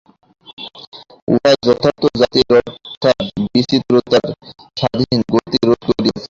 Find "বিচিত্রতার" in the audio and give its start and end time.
3.45-4.25